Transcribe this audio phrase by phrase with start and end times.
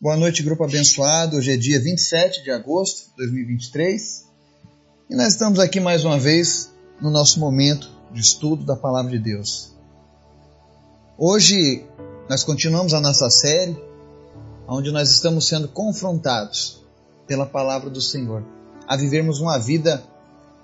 [0.00, 1.38] Boa noite, grupo abençoado.
[1.38, 4.26] Hoje é dia 27 de agosto de 2023
[5.10, 9.18] e nós estamos aqui mais uma vez no nosso momento de estudo da Palavra de
[9.18, 9.76] Deus.
[11.18, 11.84] Hoje
[12.30, 13.76] nós continuamos a nossa série,
[14.68, 16.80] onde nós estamos sendo confrontados
[17.26, 18.46] pela Palavra do Senhor
[18.86, 20.04] a vivermos uma vida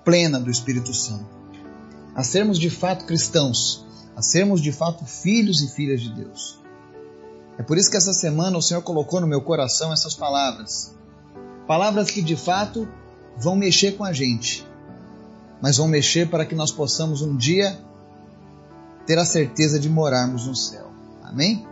[0.05, 1.27] plena do Espírito Santo,
[2.15, 6.63] a sermos de fato cristãos, a sermos de fato filhos e filhas de Deus.
[7.57, 10.93] É por isso que essa semana o Senhor colocou no meu coração essas palavras.
[11.67, 12.87] Palavras que de fato
[13.37, 14.67] vão mexer com a gente,
[15.61, 17.79] mas vão mexer para que nós possamos um dia
[19.05, 20.87] ter a certeza de morarmos no céu.
[21.23, 21.65] Amém?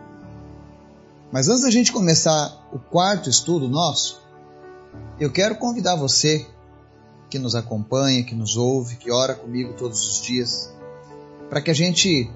[1.32, 4.22] Mas antes da gente começar o quarto estudo nosso,
[5.20, 6.46] eu quero convidar você
[7.30, 10.72] que nos acompanha, que nos ouve, que ora comigo todos os dias,
[11.50, 12.30] para que a gente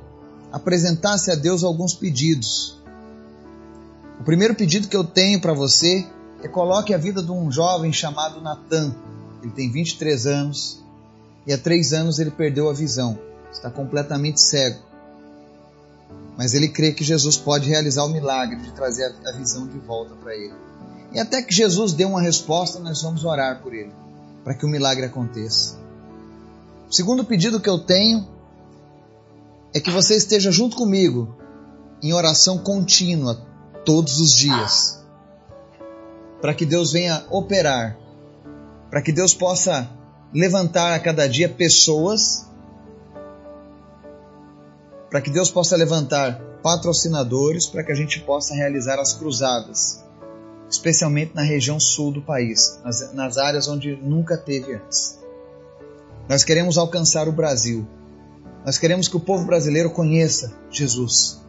[0.51, 2.76] apresentasse a Deus alguns pedidos
[4.19, 6.07] o primeiro pedido que eu tenho para você
[6.41, 8.95] é coloque a vida de um jovem chamado Natan.
[9.41, 10.83] Ele tem 23 anos
[11.45, 13.17] e há três anos ele perdeu a visão,
[13.51, 14.79] está completamente cego.
[16.37, 20.15] Mas ele crê que Jesus pode realizar o milagre de trazer a visão de volta
[20.15, 20.53] para ele.
[21.13, 23.91] E até que Jesus dê uma resposta, nós vamos orar por ele,
[24.43, 25.77] para que o milagre aconteça.
[26.89, 28.27] O segundo pedido que eu tenho
[29.73, 31.35] é que você esteja junto comigo
[32.01, 33.45] em oração contínua
[33.87, 35.01] todos os dias.
[36.41, 37.97] Para que Deus venha operar,
[38.91, 39.89] para que Deus possa
[40.33, 42.45] levantar a cada dia pessoas,
[45.09, 50.03] para que Deus possa levantar patrocinadores para que a gente possa realizar as cruzadas,
[50.69, 55.17] especialmente na região sul do país, nas, nas áreas onde nunca teve antes.
[56.27, 57.87] Nós queremos alcançar o Brasil.
[58.65, 61.46] Nós queremos que o povo brasileiro conheça Jesus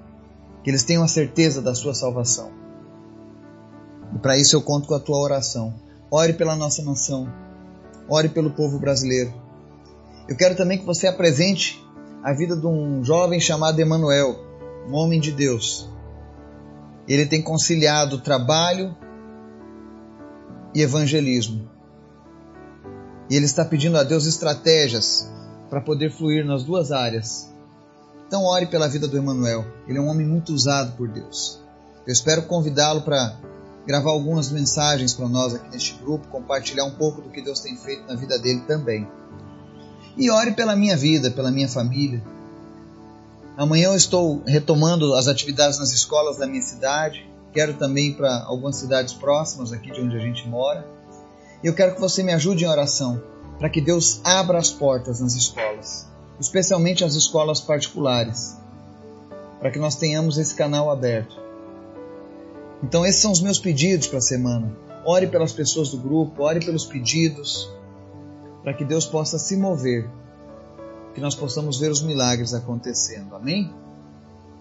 [0.68, 2.52] que eles tenham a certeza da sua salvação.
[4.14, 5.72] E para isso eu conto com a tua oração.
[6.10, 7.26] Ore pela nossa nação.
[8.06, 9.32] Ore pelo povo brasileiro.
[10.28, 11.82] Eu quero também que você apresente
[12.22, 14.36] a vida de um jovem chamado Emanuel,
[14.86, 15.88] um homem de Deus.
[17.08, 18.94] Ele tem conciliado trabalho
[20.74, 21.66] e evangelismo.
[23.30, 25.32] E ele está pedindo a Deus estratégias
[25.70, 27.50] para poder fluir nas duas áreas
[28.28, 29.64] então ore pela vida do Emanuel.
[29.88, 31.58] Ele é um homem muito usado por Deus.
[32.06, 33.34] Eu espero convidá-lo para
[33.86, 37.74] gravar algumas mensagens para nós aqui neste grupo, compartilhar um pouco do que Deus tem
[37.74, 39.08] feito na vida dele também.
[40.14, 42.22] E ore pela minha vida, pela minha família.
[43.56, 47.26] Amanhã eu estou retomando as atividades nas escolas da minha cidade.
[47.50, 50.86] Quero também para algumas cidades próximas aqui de onde a gente mora.
[51.64, 53.22] E eu quero que você me ajude em oração
[53.58, 56.08] para que Deus abra as portas nas escolas
[56.40, 58.56] especialmente as escolas particulares,
[59.58, 61.40] para que nós tenhamos esse canal aberto.
[62.82, 64.76] Então, esses são os meus pedidos para a semana.
[65.04, 67.70] Ore pelas pessoas do grupo, ore pelos pedidos,
[68.62, 70.08] para que Deus possa se mover,
[71.14, 73.34] que nós possamos ver os milagres acontecendo.
[73.34, 73.72] Amém?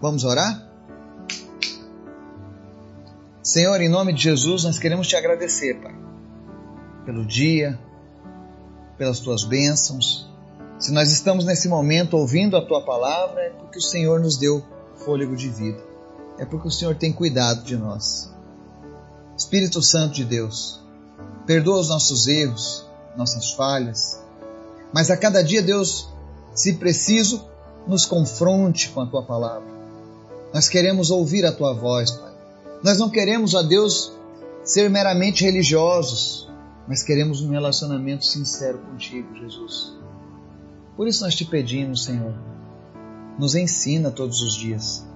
[0.00, 0.68] Vamos orar?
[3.42, 5.94] Senhor, em nome de Jesus, nós queremos te agradecer, Pai,
[7.06, 7.78] pelo dia,
[8.98, 10.27] pelas tuas bênçãos,
[10.78, 14.62] se nós estamos nesse momento ouvindo a tua palavra, é porque o Senhor nos deu
[15.04, 15.82] fôlego de vida.
[16.38, 18.32] É porque o Senhor tem cuidado de nós.
[19.36, 20.80] Espírito Santo de Deus,
[21.46, 24.22] perdoa os nossos erros, nossas falhas.
[24.92, 26.08] Mas a cada dia, Deus,
[26.54, 27.44] se preciso,
[27.86, 29.68] nos confronte com a tua palavra.
[30.54, 32.32] Nós queremos ouvir a tua voz, Pai.
[32.84, 34.12] Nós não queremos, a Deus,
[34.62, 36.48] ser meramente religiosos,
[36.86, 39.98] mas queremos um relacionamento sincero contigo, Jesus.
[40.98, 42.34] Por isso nós te pedimos, Senhor,
[43.38, 45.06] nos ensina todos os dias.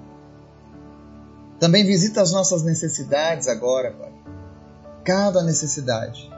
[1.59, 4.13] Também visita as nossas necessidades agora, Pai.
[5.03, 6.31] Cada necessidade.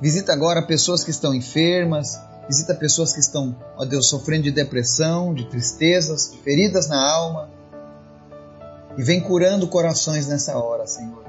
[0.00, 2.16] Visita agora pessoas que estão enfermas,
[2.46, 7.50] visita pessoas que estão, ó Deus, sofrendo de depressão, de tristezas, de feridas na alma.
[8.96, 11.24] E vem curando corações nessa hora, Senhor.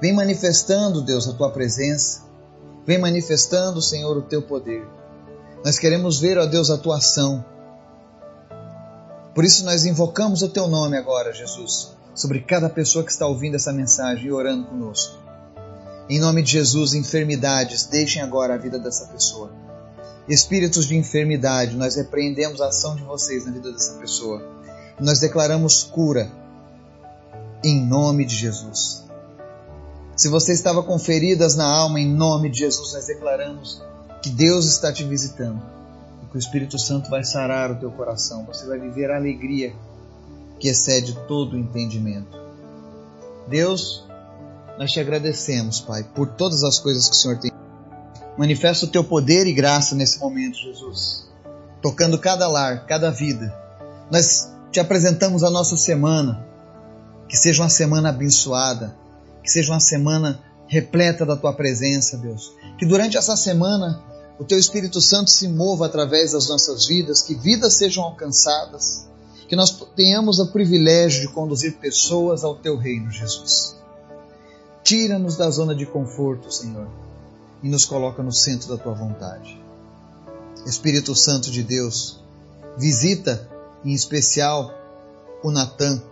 [0.00, 2.22] Vem manifestando, Deus, a tua presença.
[2.86, 4.86] Vem manifestando, Senhor, o teu poder.
[5.64, 7.42] Nós queremos ver, ó Deus, a tua ação.
[9.34, 13.54] Por isso nós invocamos o teu nome agora, Jesus, sobre cada pessoa que está ouvindo
[13.54, 15.18] essa mensagem e orando conosco.
[16.06, 19.50] Em nome de Jesus, enfermidades, deixem agora a vida dessa pessoa.
[20.28, 24.46] Espíritos de enfermidade, nós repreendemos a ação de vocês na vida dessa pessoa.
[25.00, 26.30] Nós declaramos cura
[27.64, 29.02] em nome de Jesus.
[30.14, 33.82] Se você estava com feridas na alma, em nome de Jesus, nós declaramos
[34.24, 35.60] que Deus está te visitando
[36.22, 38.46] e que o Espírito Santo vai sarar o teu coração.
[38.46, 39.76] Você vai viver a alegria
[40.58, 42.34] que excede todo o entendimento.
[43.46, 44.02] Deus,
[44.78, 47.52] Nós te agradecemos, Pai, por todas as coisas que o Senhor tem.
[48.38, 51.28] Manifesta o teu poder e graça nesse momento, Jesus.
[51.82, 53.54] Tocando cada lar, cada vida.
[54.10, 56.46] Nós te apresentamos a nossa semana.
[57.28, 58.96] Que seja uma semana abençoada.
[59.42, 62.54] Que seja uma semana repleta da tua presença, Deus.
[62.78, 67.34] Que durante essa semana o teu Espírito Santo se mova através das nossas vidas, que
[67.34, 69.06] vidas sejam alcançadas,
[69.48, 73.76] que nós tenhamos o privilégio de conduzir pessoas ao teu reino, Jesus.
[74.82, 76.88] Tira-nos da zona de conforto, Senhor,
[77.62, 79.62] e nos coloca no centro da tua vontade.
[80.66, 82.20] Espírito Santo de Deus,
[82.76, 83.48] visita
[83.84, 84.72] em especial
[85.42, 86.02] o Natan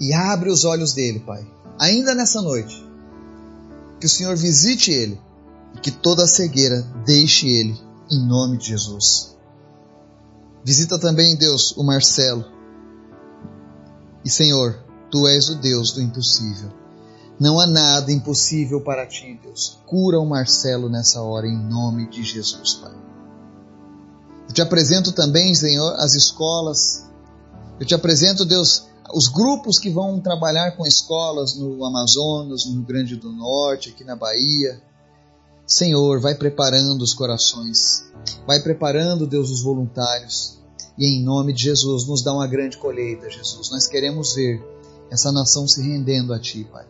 [0.00, 1.46] e abre os olhos dele, Pai,
[1.78, 2.86] ainda nessa noite.
[3.98, 5.20] Que o Senhor visite ele
[5.74, 7.78] e que toda cegueira deixe ele,
[8.10, 9.36] em nome de Jesus.
[10.64, 12.44] Visita também, Deus, o Marcelo.
[14.24, 16.70] E Senhor, tu és o Deus do impossível.
[17.40, 19.78] Não há nada impossível para ti, Deus.
[19.86, 22.92] Cura o Marcelo nessa hora, em nome de Jesus, Pai.
[24.48, 27.06] Eu te apresento também, Senhor, as escolas.
[27.78, 32.82] Eu te apresento, Deus, os grupos que vão trabalhar com escolas no Amazonas, no Rio
[32.82, 34.82] Grande do Norte, aqui na Bahia.
[35.68, 38.10] Senhor, vai preparando os corações,
[38.46, 40.58] vai preparando, Deus, os voluntários.
[40.96, 43.70] E em nome de Jesus, nos dá uma grande colheita, Jesus.
[43.70, 44.64] Nós queremos ver
[45.10, 46.86] essa nação se rendendo a Ti, Pai.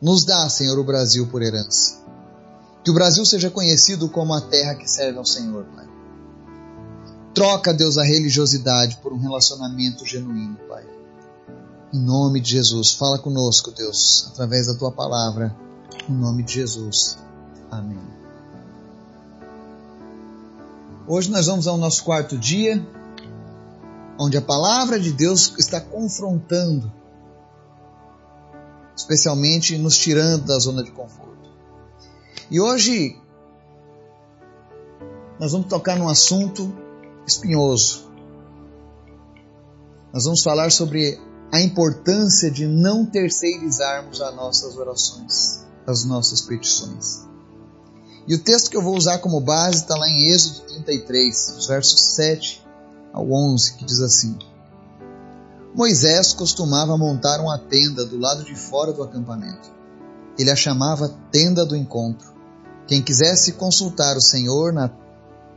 [0.00, 2.02] Nos dá, Senhor, o Brasil por herança.
[2.82, 5.86] Que o Brasil seja conhecido como a terra que serve ao Senhor, Pai.
[7.34, 10.86] Troca, Deus, a religiosidade por um relacionamento genuíno, Pai.
[11.92, 15.54] Em nome de Jesus, fala conosco, Deus, através da tua palavra.
[16.08, 17.18] Em nome de Jesus.
[17.74, 17.98] Amém.
[21.08, 22.80] Hoje nós vamos ao nosso quarto dia,
[24.16, 26.92] onde a palavra de Deus está confrontando,
[28.96, 31.50] especialmente nos tirando da zona de conforto.
[32.48, 33.20] E hoje
[35.40, 36.72] nós vamos tocar num assunto
[37.26, 38.08] espinhoso.
[40.12, 41.20] Nós vamos falar sobre
[41.50, 47.33] a importância de não terceirizarmos as nossas orações, as nossas petições.
[48.26, 51.66] E o texto que eu vou usar como base está lá em Êxodo 33, os
[51.66, 52.64] versos 7
[53.12, 54.36] ao 11, que diz assim:
[55.74, 59.74] Moisés costumava montar uma tenda do lado de fora do acampamento.
[60.38, 62.32] Ele a chamava Tenda do Encontro.
[62.86, 64.90] Quem quisesse consultar o Senhor na...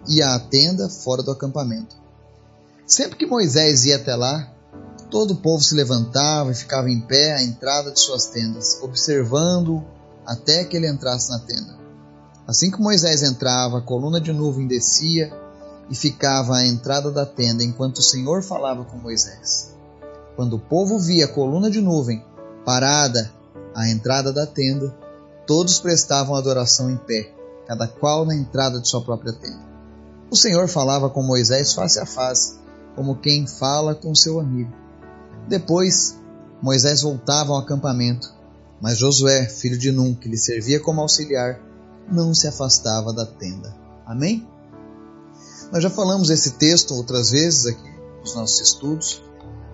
[0.07, 1.95] ia à tenda fora do acampamento.
[2.85, 4.51] Sempre que Moisés ia até lá,
[5.09, 9.83] todo o povo se levantava e ficava em pé à entrada de suas tendas, observando
[10.25, 11.76] até que ele entrasse na tenda.
[12.47, 15.33] Assim que Moisés entrava, a coluna de nuvem descia
[15.89, 19.75] e ficava à entrada da tenda enquanto o Senhor falava com Moisés.
[20.37, 22.23] Quando o povo via a coluna de nuvem
[22.63, 23.33] parada
[23.75, 24.95] à entrada da tenda,
[25.45, 27.33] todos prestavam adoração em pé,
[27.67, 29.67] cada qual na entrada de sua própria tenda.
[30.31, 32.59] O Senhor falava com Moisés face a face,
[32.95, 34.71] como quem fala com seu amigo.
[35.49, 36.17] Depois,
[36.61, 38.33] Moisés voltava ao acampamento,
[38.81, 41.66] mas Josué, filho de Num, que lhe servia como auxiliar,
[42.11, 43.75] não se afastava da tenda.
[44.05, 44.47] Amém?
[45.71, 47.89] Nós já falamos esse texto outras vezes aqui
[48.21, 49.23] nos nossos estudos,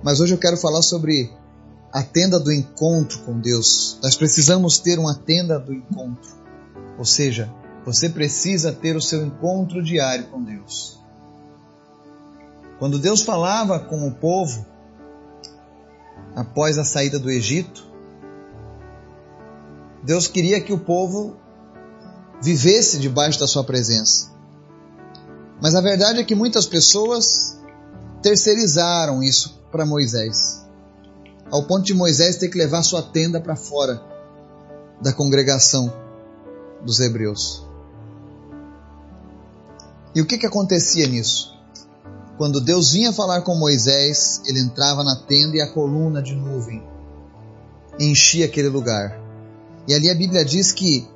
[0.03, 1.31] mas hoje eu quero falar sobre
[1.91, 3.99] a tenda do encontro com Deus.
[4.01, 6.31] Nós precisamos ter uma tenda do encontro.
[6.97, 7.53] Ou seja,
[7.85, 10.99] você precisa ter o seu encontro diário com Deus.
[12.79, 14.65] Quando Deus falava com o povo
[16.35, 17.85] após a saída do Egito,
[20.03, 21.37] Deus queria que o povo
[22.43, 24.29] vivesse debaixo da sua presença.
[25.61, 27.57] Mas a verdade é que muitas pessoas
[28.21, 30.61] terceirizaram isso para Moisés,
[31.49, 34.03] ao ponto de Moisés ter que levar sua tenda para fora
[35.01, 35.91] da congregação
[36.83, 37.65] dos hebreus.
[40.13, 41.57] E o que, que acontecia nisso?
[42.37, 46.83] Quando Deus vinha falar com Moisés, ele entrava na tenda e a coluna de nuvem
[47.97, 49.17] enchia aquele lugar.
[49.87, 51.07] E ali a Bíblia diz que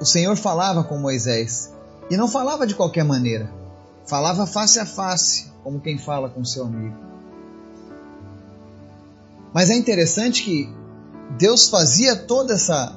[0.00, 1.72] o Senhor falava com Moisés
[2.10, 3.50] e não falava de qualquer maneira,
[4.06, 6.96] falava face a face, como quem fala com seu amigo.
[9.52, 10.70] Mas é interessante que
[11.38, 12.94] Deus fazia todo essa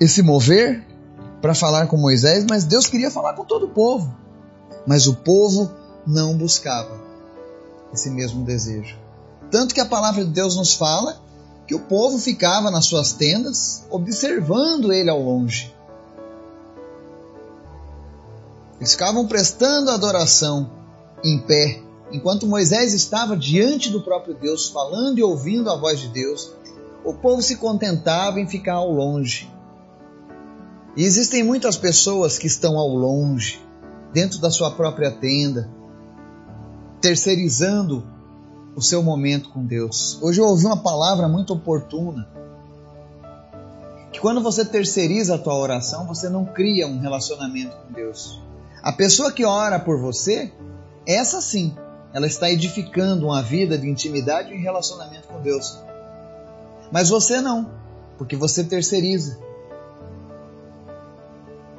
[0.00, 0.86] esse mover
[1.40, 4.14] para falar com Moisés, mas Deus queria falar com todo o povo.
[4.86, 5.70] Mas o povo
[6.06, 7.00] não buscava
[7.92, 8.96] esse mesmo desejo.
[9.50, 11.20] Tanto que a palavra de Deus nos fala
[11.66, 15.74] que o povo ficava nas suas tendas observando ele ao longe.
[18.78, 20.70] Eles ficavam prestando adoração
[21.24, 21.82] em pé,
[22.12, 26.56] enquanto Moisés estava diante do próprio Deus, falando e ouvindo a voz de Deus.
[27.04, 29.50] o povo se contentava em ficar ao longe.
[30.96, 33.64] E existem muitas pessoas que estão ao longe,
[34.12, 35.70] dentro da sua própria tenda,
[37.00, 38.04] terceirizando
[38.74, 40.18] o seu momento com Deus.
[40.20, 42.28] Hoje eu ouvi uma palavra muito oportuna.
[44.12, 48.40] Que quando você terceiriza a tua oração, você não cria um relacionamento com Deus.
[48.88, 50.50] A pessoa que ora por você,
[51.06, 51.76] essa sim,
[52.10, 55.78] ela está edificando uma vida de intimidade e relacionamento com Deus.
[56.90, 57.70] Mas você não,
[58.16, 59.38] porque você terceiriza.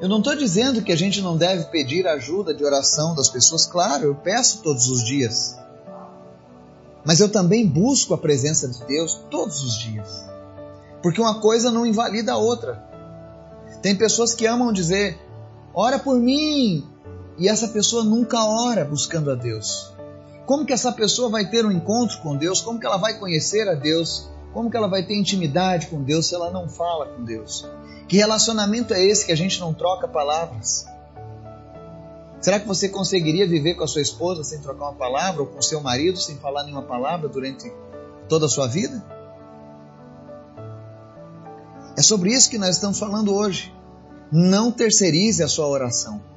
[0.00, 3.66] Eu não estou dizendo que a gente não deve pedir ajuda de oração das pessoas,
[3.66, 5.58] claro, eu peço todos os dias.
[7.04, 10.24] Mas eu também busco a presença de Deus todos os dias.
[11.02, 12.80] Porque uma coisa não invalida a outra.
[13.82, 15.18] Tem pessoas que amam dizer,
[15.74, 16.88] ora por mim,
[17.40, 19.90] e essa pessoa nunca ora buscando a Deus.
[20.44, 22.60] Como que essa pessoa vai ter um encontro com Deus?
[22.60, 24.28] Como que ela vai conhecer a Deus?
[24.52, 27.66] Como que ela vai ter intimidade com Deus se ela não fala com Deus?
[28.06, 30.84] Que relacionamento é esse que a gente não troca palavras?
[32.42, 35.62] Será que você conseguiria viver com a sua esposa sem trocar uma palavra, ou com
[35.62, 37.72] seu marido sem falar nenhuma palavra durante
[38.28, 39.02] toda a sua vida?
[41.96, 43.74] É sobre isso que nós estamos falando hoje.
[44.30, 46.29] Não terceirize a sua oração.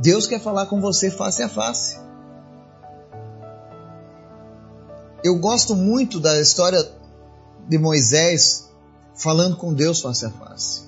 [0.00, 1.98] Deus quer falar com você face a face.
[5.22, 6.86] Eu gosto muito da história
[7.68, 8.70] de Moisés
[9.14, 10.84] falando com Deus face a face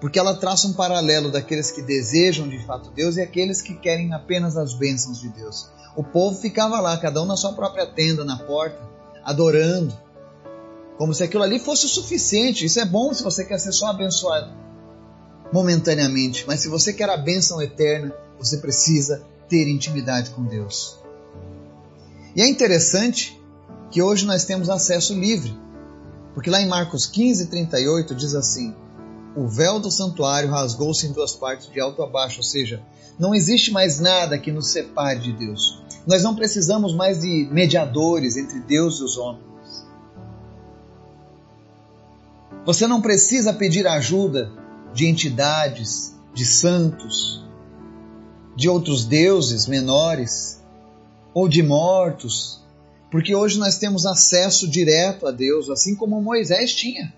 [0.00, 4.12] porque ela traça um paralelo daqueles que desejam de fato Deus e aqueles que querem
[4.12, 5.68] apenas as bênçãos de Deus.
[5.96, 8.78] O povo ficava lá, cada um na sua própria tenda, na porta,
[9.24, 9.96] adorando,
[10.98, 12.66] como se aquilo ali fosse o suficiente.
[12.66, 14.65] Isso é bom se você quer ser só abençoado
[15.52, 20.98] momentaneamente, mas se você quer a bênção eterna, você precisa ter intimidade com Deus.
[22.34, 23.40] E é interessante
[23.90, 25.56] que hoje nós temos acesso livre,
[26.34, 28.74] porque lá em Marcos 15, 38 diz assim:
[29.36, 32.82] o véu do santuário rasgou-se em duas partes, de alto a baixo, ou seja,
[33.18, 35.82] não existe mais nada que nos separe de Deus.
[36.06, 39.44] Nós não precisamos mais de mediadores entre Deus e os homens.
[42.64, 44.50] Você não precisa pedir ajuda
[44.96, 47.44] de entidades, de santos,
[48.56, 50.64] de outros deuses menores
[51.34, 52.64] ou de mortos,
[53.10, 57.12] porque hoje nós temos acesso direto a Deus, assim como Moisés tinha.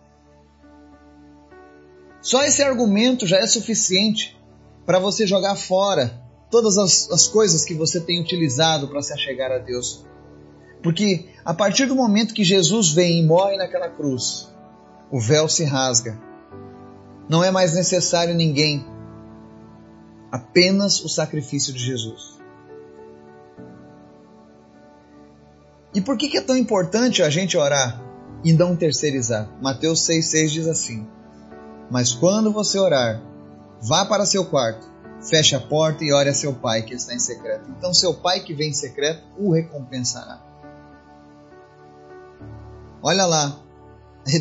[2.20, 4.36] Só esse argumento já é suficiente
[4.84, 6.20] para você jogar fora
[6.50, 10.04] todas as, as coisas que você tem utilizado para se achegar a Deus.
[10.82, 14.48] Porque a partir do momento que Jesus vem e morre naquela cruz,
[15.12, 16.27] o véu se rasga.
[17.28, 18.84] Não é mais necessário ninguém,
[20.32, 22.38] apenas o sacrifício de Jesus.
[25.94, 28.02] E por que é tão importante a gente orar
[28.44, 29.50] e não terceirizar?
[29.60, 31.06] Mateus 6,6 diz assim:
[31.90, 33.22] mas quando você orar,
[33.80, 34.86] vá para seu quarto,
[35.22, 37.70] feche a porta e ore a seu pai que está em secreto.
[37.70, 40.42] Então, seu pai que vem em secreto o recompensará.
[43.02, 43.58] Olha lá,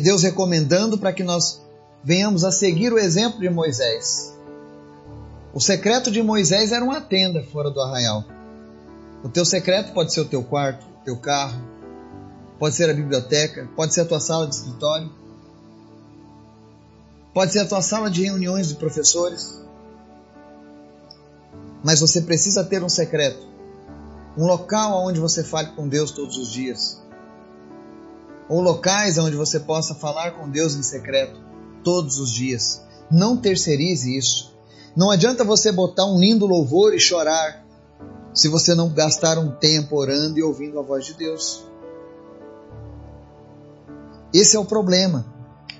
[0.02, 1.66] Deus recomendando para que nós
[2.02, 4.34] venhamos a seguir o exemplo de Moisés.
[5.52, 8.24] O secreto de Moisés era uma tenda fora do arraial.
[9.24, 11.60] O teu secreto pode ser o teu quarto, o teu carro,
[12.58, 15.10] pode ser a biblioteca, pode ser a tua sala de escritório.
[17.34, 19.60] Pode ser a tua sala de reuniões de professores.
[21.82, 23.46] Mas você precisa ter um secreto.
[24.36, 27.02] Um local onde você fale com Deus todos os dias.
[28.48, 31.47] Ou locais onde você possa falar com Deus em secreto
[31.88, 32.82] todos os dias.
[33.10, 34.54] Não terceirize isso.
[34.94, 37.64] Não adianta você botar um lindo louvor e chorar
[38.34, 41.64] se você não gastar um tempo orando e ouvindo a voz de Deus.
[44.34, 45.24] Esse é o problema.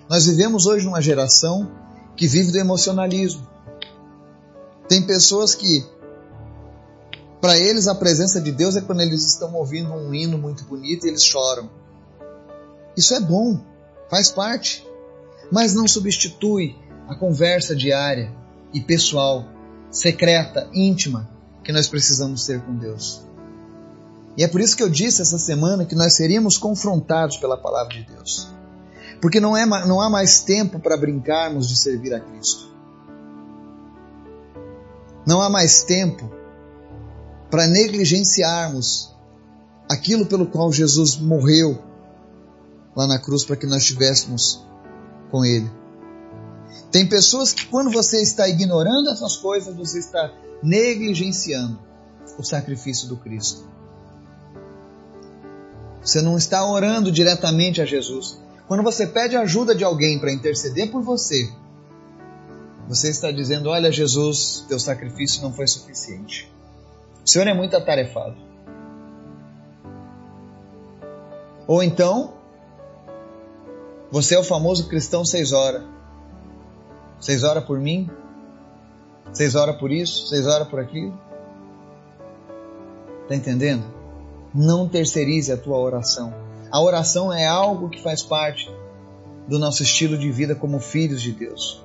[0.08, 1.70] Nós vivemos hoje numa geração
[2.16, 3.46] que vive do emocionalismo.
[4.88, 5.84] Tem pessoas que,
[7.38, 11.04] para eles, a presença de Deus é quando eles estão ouvindo um hino muito bonito
[11.04, 11.68] e eles choram.
[12.96, 13.60] Isso é bom,
[14.08, 14.87] faz parte,
[15.50, 16.76] mas não substitui
[17.08, 18.32] a conversa diária
[18.72, 19.44] e pessoal,
[19.90, 21.28] secreta, íntima,
[21.64, 23.22] que nós precisamos ter com Deus.
[24.36, 27.94] E é por isso que eu disse essa semana que nós seríamos confrontados pela palavra
[27.94, 28.48] de Deus.
[29.20, 32.68] Porque não, é, não há mais tempo para brincarmos de servir a Cristo.
[35.26, 36.30] Não há mais tempo
[37.50, 39.12] para negligenciarmos
[39.90, 41.82] aquilo pelo qual Jesus morreu
[42.94, 44.64] lá na cruz para que nós estivéssemos
[45.30, 45.70] com Ele.
[46.90, 50.32] Tem pessoas que, quando você está ignorando essas coisas, você está
[50.62, 51.78] negligenciando
[52.38, 53.68] o sacrifício do Cristo.
[56.00, 58.40] Você não está orando diretamente a Jesus.
[58.66, 61.50] Quando você pede ajuda de alguém para interceder por você,
[62.88, 66.50] você está dizendo: Olha, Jesus, teu sacrifício não foi suficiente.
[67.24, 68.36] O Senhor é muito atarefado.
[71.66, 72.37] Ou então,
[74.10, 75.82] você é o famoso cristão seis horas.
[77.20, 78.08] Seis horas por mim,
[79.32, 81.18] seis horas por isso, seis horas por aquilo.
[83.22, 83.84] Está entendendo?
[84.54, 86.32] Não terceirize a tua oração.
[86.70, 88.70] A oração é algo que faz parte
[89.48, 91.82] do nosso estilo de vida como filhos de Deus.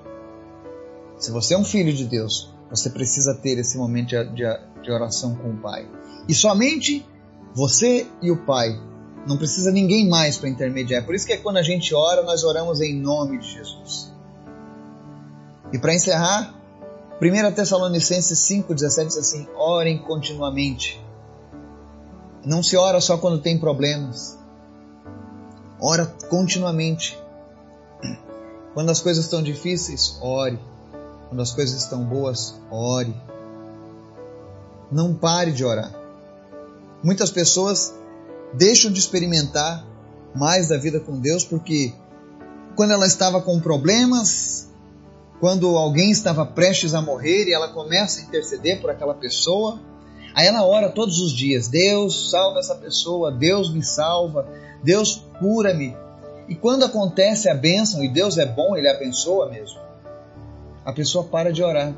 [1.18, 4.92] Se você é um filho de Deus, você precisa ter esse momento de, de, de
[4.92, 5.88] oração com o Pai.
[6.28, 7.06] E somente
[7.54, 8.80] você e o Pai.
[9.26, 11.06] Não precisa ninguém mais para intermediar.
[11.06, 14.12] Por isso que é quando a gente ora, nós oramos em nome de Jesus.
[15.72, 16.54] E para encerrar,
[17.22, 21.02] 1 Tessalonicenses 5,17 diz assim: orem continuamente.
[22.46, 24.38] Não se ora só quando tem problemas.
[25.80, 27.18] Ora continuamente.
[28.74, 30.60] Quando as coisas estão difíceis, ore.
[31.30, 33.16] Quando as coisas estão boas, ore.
[34.92, 35.92] Não pare de orar.
[37.02, 37.94] Muitas pessoas
[38.54, 39.86] deixam de experimentar
[40.36, 41.94] mais da vida com Deus porque
[42.76, 44.70] quando ela estava com problemas,
[45.40, 49.80] quando alguém estava prestes a morrer e ela começa a interceder por aquela pessoa,
[50.34, 54.48] aí ela ora todos os dias: Deus, salva essa pessoa, Deus me salva,
[54.84, 55.96] Deus cura-me.
[56.48, 59.80] E quando acontece a bênção, e Deus é bom, Ele abençoa mesmo,
[60.86, 61.94] a pessoa para de orar.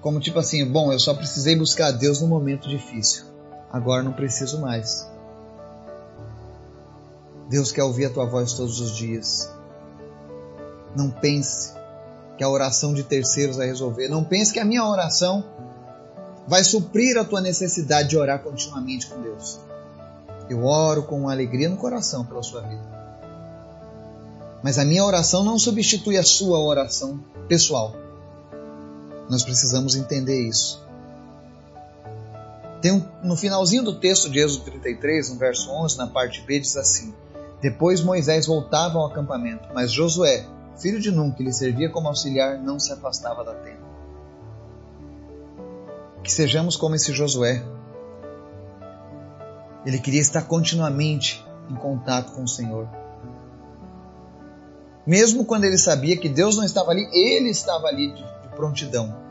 [0.00, 3.33] Como tipo assim, bom, eu só precisei buscar Deus no momento difícil.
[3.74, 5.04] Agora não preciso mais.
[7.48, 9.50] Deus quer ouvir a tua voz todos os dias.
[10.94, 11.74] Não pense
[12.38, 14.06] que a oração de terceiros vai resolver.
[14.06, 15.44] Não pense que a minha oração
[16.46, 19.58] vai suprir a tua necessidade de orar continuamente com Deus.
[20.48, 22.94] Eu oro com alegria no coração pela sua vida.
[24.62, 27.92] Mas a minha oração não substitui a sua oração pessoal.
[29.28, 30.83] Nós precisamos entender isso.
[32.84, 36.60] Tem um, no finalzinho do texto de Êxodo 33, no verso 11, na parte B,
[36.60, 37.14] diz assim:
[37.62, 40.46] Depois Moisés voltava ao acampamento, mas Josué,
[40.78, 43.80] filho de Nun, que lhe servia como auxiliar, não se afastava da tenda.
[46.22, 47.64] Que sejamos como esse Josué.
[49.86, 52.86] Ele queria estar continuamente em contato com o Senhor.
[55.06, 59.23] Mesmo quando ele sabia que Deus não estava ali, ele estava ali de, de prontidão.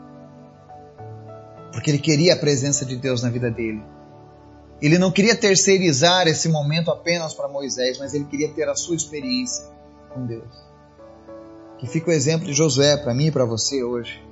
[1.74, 3.82] Porque ele queria a presença de Deus na vida dele.
[4.80, 8.94] Ele não queria terceirizar esse momento apenas para Moisés, mas ele queria ter a sua
[8.94, 9.64] experiência
[10.12, 10.54] com Deus.
[11.78, 14.22] Que fica o exemplo de Josué para mim e para você hoje.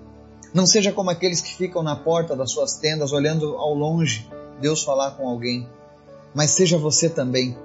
[0.55, 4.85] Não seja como aqueles que ficam na porta das suas tendas olhando ao longe Deus
[4.85, 5.69] falar com alguém,
[6.33, 7.57] mas seja você também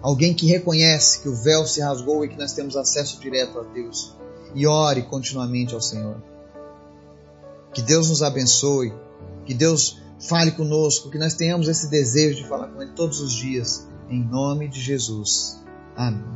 [0.00, 3.62] alguém que reconhece que o véu se rasgou e que nós temos acesso direto a
[3.62, 4.14] Deus.
[4.54, 6.22] E ore continuamente ao Senhor.
[7.76, 8.90] Que Deus nos abençoe,
[9.44, 13.34] que Deus fale conosco, que nós tenhamos esse desejo de falar com Ele todos os
[13.34, 15.62] dias, em nome de Jesus.
[15.94, 16.35] Amém.